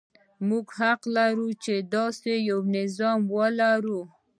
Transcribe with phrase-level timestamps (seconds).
[0.47, 4.01] موږ حق لرو چې داسې یو نظام ولرو.